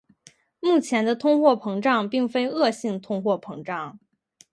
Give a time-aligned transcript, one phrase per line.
[0.59, 3.99] 目前的通货膨胀并非恶性通货膨胀。